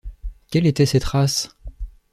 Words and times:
Quelle 0.49 0.65
était 0.65 0.87
cette 0.87 1.03
race? 1.03 1.55